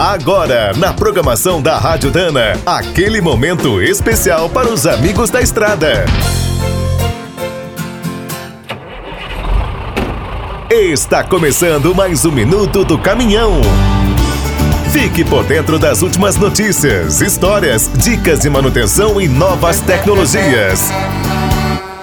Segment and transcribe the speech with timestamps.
[0.00, 6.06] Agora, na programação da Rádio Dana, aquele momento especial para os amigos da estrada.
[10.70, 13.60] Está começando mais um minuto do caminhão.
[14.90, 20.90] Fique por dentro das últimas notícias, histórias, dicas de manutenção e novas tecnologias.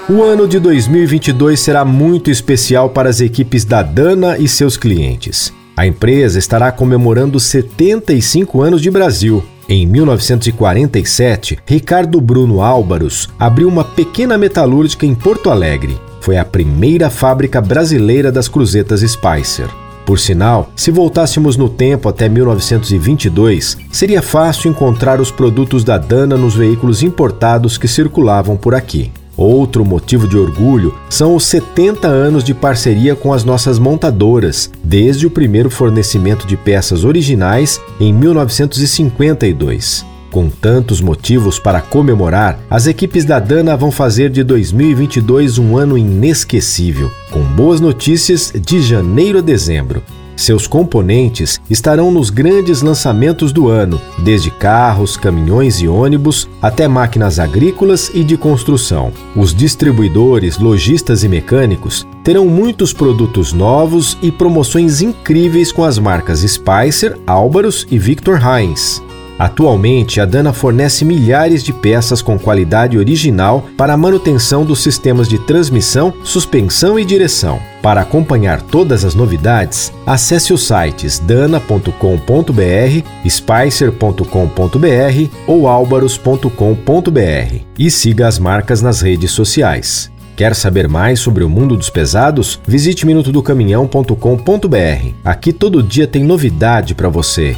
[0.07, 5.51] O ano de 2022 será muito especial para as equipes da Dana e seus clientes.
[5.77, 9.43] A empresa estará comemorando 75 anos de Brasil.
[9.69, 15.95] Em 1947, Ricardo Bruno Álvaros abriu uma pequena metalúrgica em Porto Alegre.
[16.19, 19.69] Foi a primeira fábrica brasileira das cruzetas Spicer.
[20.03, 26.35] Por sinal, se voltássemos no tempo até 1922, seria fácil encontrar os produtos da Dana
[26.35, 29.11] nos veículos importados que circulavam por aqui.
[29.37, 35.27] Outro motivo de orgulho são os 70 anos de parceria com as nossas montadoras, desde
[35.27, 40.03] o primeiro fornecimento de peças originais em 1952.
[40.31, 45.97] Com tantos motivos para comemorar, as equipes da Dana vão fazer de 2022 um ano
[45.97, 50.01] inesquecível, com boas notícias de janeiro a dezembro.
[50.37, 57.39] Seus componentes estarão nos grandes lançamentos do ano, desde carros, caminhões e ônibus até máquinas
[57.39, 59.11] agrícolas e de construção.
[59.35, 66.41] Os distribuidores, lojistas e mecânicos terão muitos produtos novos e promoções incríveis com as marcas
[66.41, 69.01] Spicer, Álvaros e Victor Heinz.
[69.37, 75.27] Atualmente, a Dana fornece milhares de peças com qualidade original para a manutenção dos sistemas
[75.27, 77.59] de transmissão, suspensão e direção.
[77.81, 88.39] Para acompanhar todas as novidades, acesse os sites dana.com.br, spicer.com.br ou albaros.com.br e siga as
[88.39, 90.11] marcas nas redes sociais.
[90.35, 92.59] Quer saber mais sobre o mundo dos pesados?
[92.67, 95.13] Visite minutodocaminhão.com.br.
[95.25, 97.57] Aqui todo dia tem novidade para você.